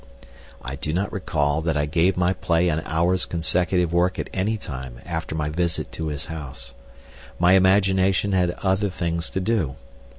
[0.63, 4.57] I do not recall that I gave my play an hour's consecutive work at any
[4.57, 6.73] time after my visit to his house.
[7.37, 9.75] My imagination had other things to do.